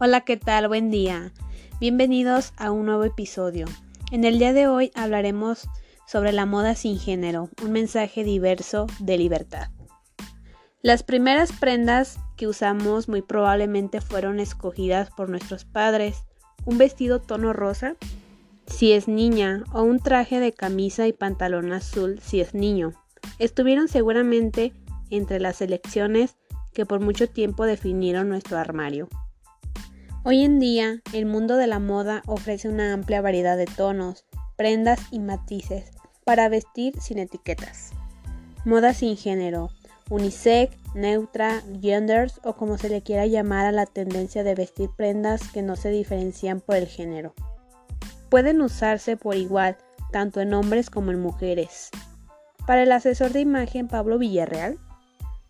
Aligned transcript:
Hola, 0.00 0.20
¿qué 0.20 0.36
tal? 0.36 0.68
Buen 0.68 0.92
día. 0.92 1.32
Bienvenidos 1.80 2.52
a 2.56 2.70
un 2.70 2.86
nuevo 2.86 3.02
episodio. 3.02 3.66
En 4.12 4.22
el 4.22 4.38
día 4.38 4.52
de 4.52 4.68
hoy 4.68 4.92
hablaremos 4.94 5.68
sobre 6.06 6.30
la 6.30 6.46
moda 6.46 6.76
sin 6.76 7.00
género, 7.00 7.48
un 7.64 7.72
mensaje 7.72 8.22
diverso 8.22 8.86
de 9.00 9.18
libertad. 9.18 9.70
Las 10.82 11.02
primeras 11.02 11.50
prendas 11.50 12.20
que 12.36 12.46
usamos 12.46 13.08
muy 13.08 13.22
probablemente 13.22 14.00
fueron 14.00 14.38
escogidas 14.38 15.10
por 15.10 15.28
nuestros 15.28 15.64
padres. 15.64 16.22
Un 16.64 16.78
vestido 16.78 17.20
tono 17.20 17.52
rosa 17.52 17.96
si 18.68 18.92
es 18.92 19.08
niña 19.08 19.64
o 19.72 19.82
un 19.82 19.98
traje 19.98 20.38
de 20.38 20.52
camisa 20.52 21.08
y 21.08 21.12
pantalón 21.12 21.72
azul 21.72 22.20
si 22.22 22.40
es 22.40 22.54
niño. 22.54 22.92
Estuvieron 23.40 23.88
seguramente 23.88 24.72
entre 25.10 25.40
las 25.40 25.60
elecciones 25.60 26.36
que 26.72 26.86
por 26.86 27.00
mucho 27.00 27.28
tiempo 27.28 27.64
definieron 27.64 28.28
nuestro 28.28 28.58
armario. 28.58 29.08
Hoy 30.24 30.42
en 30.42 30.58
día, 30.58 31.00
el 31.12 31.26
mundo 31.26 31.56
de 31.56 31.68
la 31.68 31.78
moda 31.78 32.22
ofrece 32.26 32.68
una 32.68 32.92
amplia 32.92 33.20
variedad 33.20 33.56
de 33.56 33.66
tonos, 33.66 34.24
prendas 34.56 34.98
y 35.12 35.20
matices 35.20 35.92
para 36.24 36.48
vestir 36.48 37.00
sin 37.00 37.18
etiquetas. 37.18 37.92
Moda 38.64 38.94
sin 38.94 39.16
género, 39.16 39.70
unisex, 40.10 40.76
neutra, 40.94 41.62
genders 41.80 42.40
o 42.42 42.54
como 42.54 42.78
se 42.78 42.88
le 42.88 43.02
quiera 43.02 43.26
llamar 43.26 43.66
a 43.66 43.72
la 43.72 43.86
tendencia 43.86 44.42
de 44.42 44.56
vestir 44.56 44.90
prendas 44.96 45.48
que 45.52 45.62
no 45.62 45.76
se 45.76 45.90
diferencian 45.90 46.60
por 46.60 46.76
el 46.76 46.88
género. 46.88 47.32
Pueden 48.28 48.60
usarse 48.60 49.16
por 49.16 49.36
igual 49.36 49.78
tanto 50.10 50.40
en 50.40 50.52
hombres 50.52 50.90
como 50.90 51.12
en 51.12 51.20
mujeres. 51.20 51.90
Para 52.66 52.82
el 52.82 52.90
asesor 52.90 53.32
de 53.32 53.40
imagen 53.40 53.86
Pablo 53.86 54.18
Villarreal, 54.18 54.78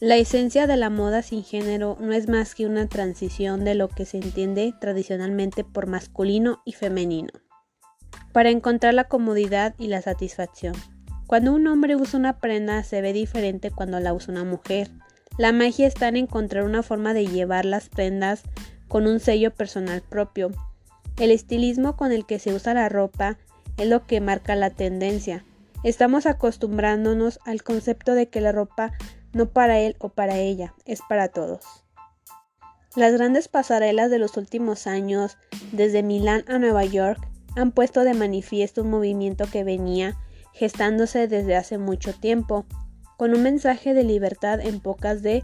la 0.00 0.16
esencia 0.16 0.66
de 0.66 0.76
la 0.76 0.90
moda 0.90 1.22
sin 1.22 1.44
género 1.44 1.96
no 2.00 2.12
es 2.12 2.28
más 2.28 2.56
que 2.56 2.66
una 2.66 2.88
transición 2.88 3.64
de 3.64 3.76
lo 3.76 3.88
que 3.88 4.04
se 4.04 4.18
entiende 4.18 4.74
tradicionalmente 4.80 5.62
por 5.62 5.86
masculino 5.86 6.60
y 6.64 6.72
femenino, 6.72 7.30
para 8.32 8.50
encontrar 8.50 8.94
la 8.94 9.04
comodidad 9.04 9.74
y 9.78 9.86
la 9.86 10.02
satisfacción. 10.02 10.74
Cuando 11.26 11.52
un 11.52 11.66
hombre 11.68 11.94
usa 11.94 12.18
una 12.18 12.38
prenda 12.38 12.82
se 12.82 13.00
ve 13.00 13.12
diferente 13.12 13.70
cuando 13.70 14.00
la 14.00 14.12
usa 14.12 14.32
una 14.32 14.44
mujer. 14.44 14.90
La 15.38 15.52
magia 15.52 15.86
está 15.86 16.08
en 16.08 16.16
encontrar 16.16 16.64
una 16.64 16.82
forma 16.82 17.14
de 17.14 17.26
llevar 17.26 17.64
las 17.64 17.88
prendas 17.88 18.42
con 18.88 19.06
un 19.06 19.20
sello 19.20 19.54
personal 19.54 20.02
propio. 20.02 20.50
El 21.18 21.30
estilismo 21.30 21.96
con 21.96 22.12
el 22.12 22.26
que 22.26 22.38
se 22.40 22.52
usa 22.52 22.74
la 22.74 22.88
ropa 22.88 23.38
es 23.76 23.88
lo 23.88 24.06
que 24.06 24.20
marca 24.20 24.54
la 24.56 24.70
tendencia. 24.70 25.44
Estamos 25.84 26.26
acostumbrándonos 26.26 27.38
al 27.44 27.62
concepto 27.62 28.14
de 28.14 28.28
que 28.28 28.40
la 28.40 28.52
ropa 28.52 28.92
no 29.34 29.50
para 29.50 29.80
él 29.80 29.96
o 29.98 30.08
para 30.08 30.38
ella, 30.38 30.74
es 30.86 31.00
para 31.08 31.28
todos. 31.28 31.64
Las 32.96 33.12
grandes 33.12 33.48
pasarelas 33.48 34.10
de 34.10 34.18
los 34.18 34.36
últimos 34.36 34.86
años, 34.86 35.36
desde 35.72 36.02
Milán 36.02 36.44
a 36.46 36.58
Nueva 36.58 36.84
York, 36.84 37.20
han 37.56 37.72
puesto 37.72 38.04
de 38.04 38.14
manifiesto 38.14 38.82
un 38.82 38.90
movimiento 38.90 39.44
que 39.50 39.64
venía 39.64 40.16
gestándose 40.52 41.26
desde 41.26 41.56
hace 41.56 41.78
mucho 41.78 42.14
tiempo, 42.14 42.64
con 43.16 43.34
un 43.34 43.42
mensaje 43.42 43.94
de 43.94 44.04
libertad 44.04 44.60
en 44.60 44.80
pocas 44.80 45.22
de 45.22 45.42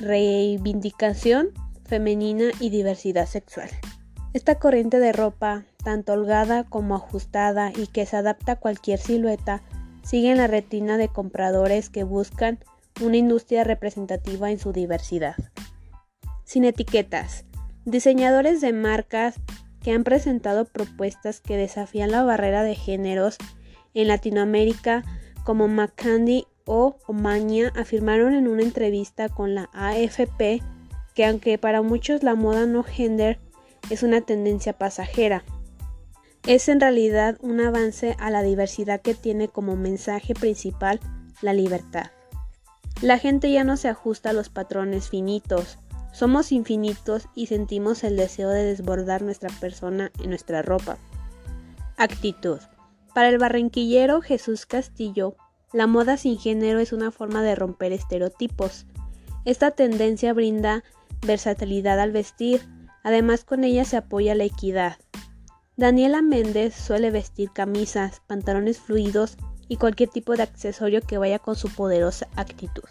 reivindicación 0.00 1.50
femenina 1.84 2.50
y 2.60 2.70
diversidad 2.70 3.26
sexual. 3.26 3.68
Esta 4.32 4.56
corriente 4.56 5.00
de 5.00 5.12
ropa, 5.12 5.64
tanto 5.82 6.12
holgada 6.12 6.64
como 6.64 6.94
ajustada 6.94 7.72
y 7.76 7.88
que 7.88 8.06
se 8.06 8.16
adapta 8.16 8.52
a 8.52 8.56
cualquier 8.56 8.98
silueta, 8.98 9.62
sigue 10.04 10.30
en 10.30 10.38
la 10.38 10.46
retina 10.46 10.98
de 10.98 11.08
compradores 11.08 11.90
que 11.90 12.04
buscan 12.04 12.60
una 13.00 13.16
industria 13.16 13.64
representativa 13.64 14.50
en 14.50 14.58
su 14.58 14.72
diversidad. 14.72 15.36
Sin 16.44 16.64
etiquetas, 16.64 17.44
diseñadores 17.84 18.60
de 18.60 18.72
marcas 18.72 19.36
que 19.82 19.92
han 19.92 20.04
presentado 20.04 20.64
propuestas 20.66 21.40
que 21.40 21.56
desafían 21.56 22.10
la 22.10 22.22
barrera 22.22 22.62
de 22.62 22.74
géneros 22.74 23.38
en 23.94 24.08
Latinoamérica 24.08 25.04
como 25.44 25.68
McCandy 25.68 26.46
o 26.66 26.96
Omaña 27.06 27.72
afirmaron 27.74 28.34
en 28.34 28.46
una 28.46 28.62
entrevista 28.62 29.28
con 29.28 29.54
la 29.54 29.70
AFP 29.72 30.62
que 31.14 31.24
aunque 31.24 31.58
para 31.58 31.82
muchos 31.82 32.22
la 32.22 32.34
moda 32.34 32.66
no 32.66 32.82
gender 32.82 33.38
es 33.88 34.02
una 34.02 34.20
tendencia 34.20 34.74
pasajera, 34.74 35.42
es 36.46 36.68
en 36.68 36.80
realidad 36.80 37.36
un 37.40 37.60
avance 37.60 38.14
a 38.18 38.30
la 38.30 38.42
diversidad 38.42 39.00
que 39.00 39.14
tiene 39.14 39.48
como 39.48 39.76
mensaje 39.76 40.34
principal 40.34 41.00
la 41.42 41.52
libertad. 41.52 42.10
La 43.02 43.18
gente 43.18 43.50
ya 43.50 43.64
no 43.64 43.78
se 43.78 43.88
ajusta 43.88 44.30
a 44.30 44.32
los 44.34 44.50
patrones 44.50 45.08
finitos. 45.08 45.78
Somos 46.12 46.52
infinitos 46.52 47.28
y 47.34 47.46
sentimos 47.46 48.04
el 48.04 48.16
deseo 48.16 48.50
de 48.50 48.64
desbordar 48.64 49.22
nuestra 49.22 49.48
persona 49.58 50.12
en 50.22 50.28
nuestra 50.28 50.60
ropa. 50.60 50.98
Actitud. 51.96 52.58
Para 53.14 53.30
el 53.30 53.38
barranquillero 53.38 54.20
Jesús 54.20 54.66
Castillo, 54.66 55.34
la 55.72 55.86
moda 55.86 56.18
sin 56.18 56.38
género 56.38 56.78
es 56.78 56.92
una 56.92 57.10
forma 57.10 57.42
de 57.42 57.54
romper 57.54 57.92
estereotipos. 57.92 58.84
Esta 59.46 59.70
tendencia 59.70 60.34
brinda 60.34 60.84
versatilidad 61.26 61.98
al 62.00 62.12
vestir, 62.12 62.68
además 63.02 63.44
con 63.44 63.64
ella 63.64 63.86
se 63.86 63.96
apoya 63.96 64.34
la 64.34 64.44
equidad. 64.44 64.98
Daniela 65.76 66.20
Méndez 66.20 66.74
suele 66.74 67.10
vestir 67.10 67.50
camisas, 67.52 68.20
pantalones 68.26 68.78
fluidos 68.78 69.38
y 69.70 69.76
cualquier 69.76 70.10
tipo 70.10 70.36
de 70.36 70.42
accesorio 70.42 71.00
que 71.00 71.16
vaya 71.16 71.38
con 71.38 71.54
su 71.54 71.72
poderosa 71.72 72.26
actitud. 72.34 72.82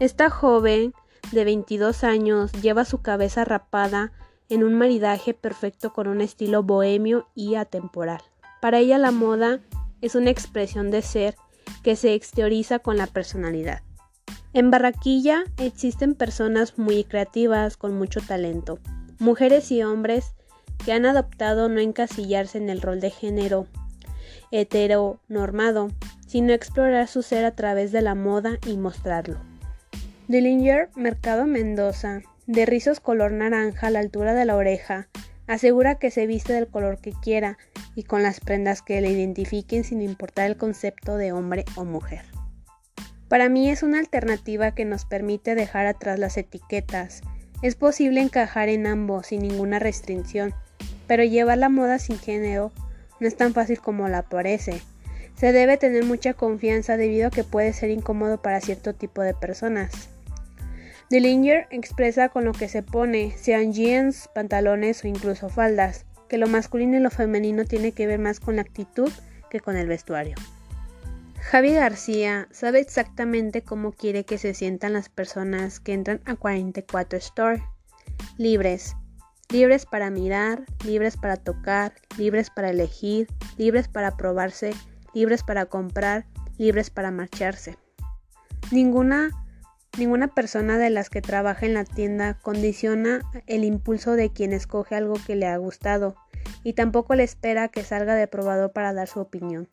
Esta 0.00 0.30
joven 0.30 0.94
de 1.30 1.44
22 1.44 2.04
años 2.04 2.52
lleva 2.52 2.86
su 2.86 3.02
cabeza 3.02 3.44
rapada 3.44 4.12
en 4.48 4.64
un 4.64 4.72
maridaje 4.74 5.34
perfecto 5.34 5.92
con 5.92 6.08
un 6.08 6.22
estilo 6.22 6.62
bohemio 6.62 7.28
y 7.34 7.56
atemporal. 7.56 8.22
Para 8.62 8.78
ella 8.78 8.96
la 8.96 9.10
moda 9.10 9.60
es 10.00 10.14
una 10.14 10.30
expresión 10.30 10.90
de 10.90 11.02
ser 11.02 11.36
que 11.82 11.96
se 11.96 12.14
exterioriza 12.14 12.78
con 12.78 12.96
la 12.96 13.06
personalidad. 13.06 13.82
En 14.54 14.70
Barraquilla 14.70 15.44
existen 15.58 16.14
personas 16.14 16.78
muy 16.78 17.04
creativas 17.04 17.76
con 17.76 17.94
mucho 17.94 18.22
talento, 18.22 18.78
mujeres 19.18 19.70
y 19.70 19.82
hombres 19.82 20.32
que 20.82 20.92
han 20.92 21.04
adoptado 21.04 21.68
no 21.68 21.78
encasillarse 21.78 22.56
en 22.56 22.70
el 22.70 22.80
rol 22.80 23.00
de 23.00 23.10
género 23.10 23.66
heteronormado, 24.50 25.90
sino 26.26 26.52
explorar 26.52 27.08
su 27.08 27.22
ser 27.22 27.44
a 27.44 27.54
través 27.54 27.92
de 27.92 28.02
la 28.02 28.14
moda 28.14 28.58
y 28.66 28.76
mostrarlo. 28.76 29.38
Dillinger 30.28 30.90
Mercado 30.96 31.46
Mendoza, 31.46 32.22
de 32.46 32.66
rizos 32.66 33.00
color 33.00 33.32
naranja 33.32 33.86
a 33.86 33.90
la 33.90 34.00
altura 34.00 34.34
de 34.34 34.44
la 34.44 34.56
oreja, 34.56 35.08
asegura 35.46 35.96
que 35.96 36.10
se 36.10 36.26
viste 36.26 36.52
del 36.52 36.68
color 36.68 36.98
que 36.98 37.12
quiera 37.12 37.58
y 37.94 38.02
con 38.02 38.22
las 38.22 38.40
prendas 38.40 38.82
que 38.82 39.00
le 39.00 39.10
identifiquen 39.10 39.84
sin 39.84 40.02
importar 40.02 40.46
el 40.46 40.56
concepto 40.56 41.16
de 41.16 41.32
hombre 41.32 41.64
o 41.76 41.84
mujer. 41.84 42.24
Para 43.28 43.48
mí 43.48 43.70
es 43.70 43.82
una 43.82 43.98
alternativa 43.98 44.72
que 44.72 44.84
nos 44.84 45.04
permite 45.04 45.54
dejar 45.54 45.86
atrás 45.86 46.18
las 46.18 46.36
etiquetas. 46.36 47.22
Es 47.62 47.74
posible 47.74 48.20
encajar 48.20 48.68
en 48.68 48.86
ambos 48.86 49.28
sin 49.28 49.42
ninguna 49.42 49.78
restricción, 49.78 50.54
pero 51.06 51.24
llevar 51.24 51.58
la 51.58 51.68
moda 51.68 51.98
sin 51.98 52.18
género 52.18 52.72
no 53.20 53.28
es 53.28 53.36
tan 53.36 53.54
fácil 53.54 53.80
como 53.80 54.08
la 54.08 54.22
parece. 54.22 54.80
Se 55.36 55.52
debe 55.52 55.76
tener 55.76 56.04
mucha 56.04 56.34
confianza 56.34 56.96
debido 56.96 57.28
a 57.28 57.30
que 57.30 57.44
puede 57.44 57.72
ser 57.72 57.90
incómodo 57.90 58.40
para 58.40 58.60
cierto 58.60 58.94
tipo 58.94 59.22
de 59.22 59.34
personas. 59.34 60.08
Dillinger 61.10 61.66
expresa 61.70 62.30
con 62.30 62.44
lo 62.44 62.52
que 62.52 62.68
se 62.68 62.82
pone, 62.82 63.32
sean 63.36 63.72
jeans, 63.72 64.28
pantalones 64.34 65.04
o 65.04 65.08
incluso 65.08 65.48
faldas, 65.48 66.04
que 66.28 66.38
lo 66.38 66.48
masculino 66.48 66.96
y 66.96 67.00
lo 67.00 67.10
femenino 67.10 67.64
tiene 67.64 67.92
que 67.92 68.06
ver 68.06 68.18
más 68.18 68.40
con 68.40 68.56
la 68.56 68.62
actitud 68.62 69.12
que 69.50 69.60
con 69.60 69.76
el 69.76 69.86
vestuario. 69.86 70.34
Javi 71.40 71.74
García 71.74 72.48
sabe 72.50 72.80
exactamente 72.80 73.62
cómo 73.62 73.92
quiere 73.92 74.24
que 74.24 74.36
se 74.36 74.52
sientan 74.52 74.94
las 74.94 75.08
personas 75.08 75.78
que 75.78 75.92
entran 75.92 76.20
a 76.24 76.34
44 76.34 77.18
Store. 77.18 77.62
Libres, 78.36 78.96
libres 79.56 79.86
para 79.86 80.10
mirar, 80.10 80.64
libres 80.84 81.16
para 81.16 81.38
tocar, 81.38 81.94
libres 82.18 82.50
para 82.50 82.68
elegir, 82.68 83.26
libres 83.56 83.88
para 83.88 84.14
probarse, 84.14 84.74
libres 85.14 85.42
para 85.42 85.64
comprar, 85.64 86.26
libres 86.58 86.90
para 86.90 87.10
marcharse. 87.10 87.78
Ninguna, 88.70 89.30
ninguna 89.96 90.28
persona 90.28 90.76
de 90.76 90.90
las 90.90 91.08
que 91.08 91.22
trabaja 91.22 91.64
en 91.64 91.72
la 91.72 91.84
tienda 91.84 92.38
condiciona 92.38 93.22
el 93.46 93.64
impulso 93.64 94.12
de 94.12 94.30
quien 94.30 94.52
escoge 94.52 94.94
algo 94.94 95.14
que 95.26 95.36
le 95.36 95.46
ha 95.46 95.56
gustado 95.56 96.16
y 96.62 96.74
tampoco 96.74 97.14
le 97.14 97.22
espera 97.22 97.68
que 97.68 97.82
salga 97.82 98.14
de 98.14 98.26
probador 98.26 98.72
para 98.72 98.92
dar 98.92 99.08
su 99.08 99.20
opinión. 99.20 99.68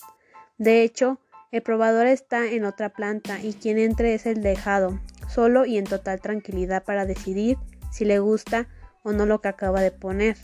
De 0.57 0.83
hecho, 0.83 1.19
el 1.51 1.61
probador 1.61 2.07
está 2.07 2.49
en 2.49 2.63
otra 2.63 2.87
planta 2.87 3.41
y 3.41 3.51
quien 3.51 3.77
entre 3.77 4.13
es 4.13 4.27
el 4.27 4.41
dejado, 4.41 4.97
solo 5.27 5.65
y 5.65 5.77
en 5.77 5.83
total 5.83 6.21
tranquilidad 6.21 6.85
para 6.85 7.05
decidir 7.05 7.57
si 7.91 8.05
le 8.05 8.19
gusta 8.19 8.69
o 9.03 9.11
no 9.11 9.25
lo 9.25 9.41
que 9.41 9.49
acaba 9.49 9.81
de 9.81 9.91
poner, 9.91 10.37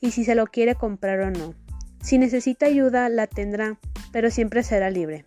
y 0.00 0.10
si 0.10 0.24
se 0.24 0.34
lo 0.34 0.46
quiere 0.46 0.74
comprar 0.74 1.20
o 1.20 1.30
no. 1.30 1.54
Si 2.02 2.18
necesita 2.18 2.66
ayuda, 2.66 3.08
la 3.08 3.26
tendrá, 3.26 3.78
pero 4.12 4.30
siempre 4.30 4.62
será 4.62 4.90
libre. 4.90 5.22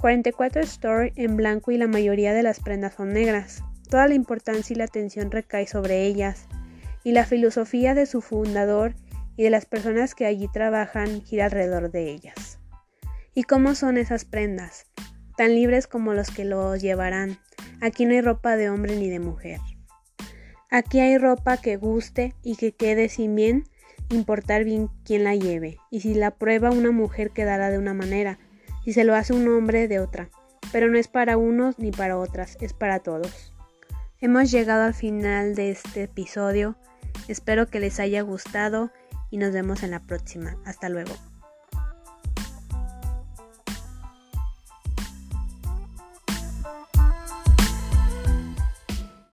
44 0.00 0.62
Store 0.62 1.12
en 1.16 1.36
blanco 1.36 1.72
y 1.72 1.78
la 1.78 1.88
mayoría 1.88 2.32
de 2.32 2.42
las 2.42 2.60
prendas 2.60 2.94
son 2.94 3.12
negras. 3.12 3.62
Toda 3.90 4.06
la 4.08 4.14
importancia 4.14 4.74
y 4.74 4.76
la 4.76 4.84
atención 4.84 5.30
recae 5.30 5.66
sobre 5.66 6.04
ellas. 6.04 6.46
y 7.02 7.12
la 7.12 7.24
filosofía 7.24 7.94
de 7.94 8.04
su 8.04 8.20
fundador 8.20 8.96
y 9.36 9.44
de 9.44 9.50
las 9.50 9.64
personas 9.64 10.16
que 10.16 10.26
allí 10.26 10.48
trabajan 10.48 11.22
gira 11.22 11.44
alrededor 11.44 11.92
de 11.92 12.10
ellas. 12.10 12.58
¿Y 13.32 13.44
cómo 13.44 13.76
son 13.76 13.96
esas 13.96 14.24
prendas? 14.24 14.86
Tan 15.36 15.54
libres 15.54 15.86
como 15.86 16.14
los 16.14 16.32
que 16.32 16.44
los 16.44 16.82
llevarán. 16.82 17.38
Aquí 17.80 18.06
no 18.06 18.12
hay 18.12 18.22
ropa 18.22 18.56
de 18.56 18.70
hombre 18.70 18.96
ni 18.96 19.08
de 19.08 19.20
mujer. 19.20 19.60
Aquí 20.70 21.00
hay 21.00 21.16
ropa 21.18 21.56
que 21.58 21.76
guste 21.76 22.34
y 22.42 22.56
que 22.56 22.72
quede 22.72 23.08
sin 23.08 23.34
bien 23.34 23.64
importar 24.10 24.64
bien 24.64 24.88
quién 25.04 25.24
la 25.24 25.34
lleve, 25.34 25.78
y 25.90 26.00
si 26.00 26.14
la 26.14 26.30
prueba 26.30 26.70
una 26.70 26.90
mujer 26.90 27.30
quedará 27.30 27.70
de 27.70 27.78
una 27.78 27.94
manera, 27.94 28.38
si 28.84 28.92
se 28.92 29.04
lo 29.04 29.14
hace 29.14 29.32
un 29.32 29.48
hombre 29.48 29.88
de 29.88 29.98
otra, 29.98 30.28
pero 30.72 30.88
no 30.88 30.98
es 30.98 31.08
para 31.08 31.36
unos 31.36 31.78
ni 31.78 31.90
para 31.90 32.16
otras, 32.16 32.56
es 32.60 32.72
para 32.72 33.00
todos. 33.00 33.52
Hemos 34.20 34.50
llegado 34.50 34.84
al 34.84 34.94
final 34.94 35.54
de 35.54 35.70
este 35.70 36.04
episodio, 36.04 36.76
espero 37.28 37.66
que 37.66 37.80
les 37.80 38.00
haya 38.00 38.22
gustado 38.22 38.90
y 39.30 39.38
nos 39.38 39.52
vemos 39.52 39.82
en 39.82 39.90
la 39.90 40.00
próxima. 40.00 40.56
Hasta 40.64 40.88
luego. 40.88 41.14